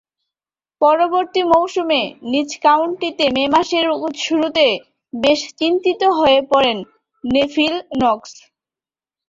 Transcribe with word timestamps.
পরবর্তী 0.81 1.41
মৌসুমে 1.51 2.01
নিজ 2.31 2.49
কাউন্টিতে 2.63 3.25
মে 3.35 3.43
মাসের 3.53 3.85
শুরুতে 4.25 4.67
বেশ 5.13 5.41
চিহ্নিত 5.57 6.01
হয়ে 6.19 6.39
পড়েন 6.51 6.77
নেভিল 7.23 7.73
নক্স। 8.01 8.31